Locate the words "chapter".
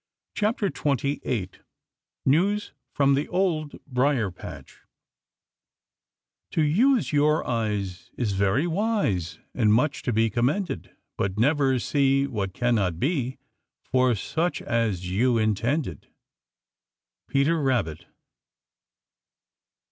0.33-0.65